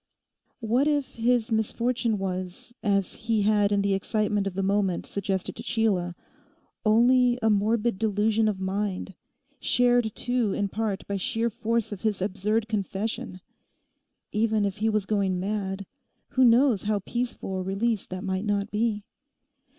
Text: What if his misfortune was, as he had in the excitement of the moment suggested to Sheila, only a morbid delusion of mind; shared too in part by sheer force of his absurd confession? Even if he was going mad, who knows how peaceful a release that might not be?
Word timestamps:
What 0.61 0.87
if 0.87 1.05
his 1.09 1.51
misfortune 1.51 2.17
was, 2.17 2.73
as 2.81 3.13
he 3.13 3.43
had 3.43 3.71
in 3.71 3.83
the 3.83 3.93
excitement 3.93 4.47
of 4.47 4.55
the 4.55 4.63
moment 4.63 5.05
suggested 5.05 5.55
to 5.57 5.61
Sheila, 5.61 6.15
only 6.83 7.37
a 7.43 7.51
morbid 7.51 7.99
delusion 7.99 8.47
of 8.47 8.59
mind; 8.59 9.13
shared 9.59 10.15
too 10.15 10.53
in 10.53 10.69
part 10.69 11.05
by 11.07 11.17
sheer 11.17 11.51
force 11.51 11.91
of 11.91 12.01
his 12.01 12.19
absurd 12.19 12.67
confession? 12.67 13.41
Even 14.31 14.65
if 14.65 14.77
he 14.77 14.89
was 14.89 15.05
going 15.05 15.39
mad, 15.39 15.85
who 16.29 16.43
knows 16.45 16.81
how 16.81 16.97
peaceful 17.01 17.57
a 17.59 17.61
release 17.61 18.07
that 18.07 18.23
might 18.23 18.45
not 18.45 18.71
be? 18.71 19.05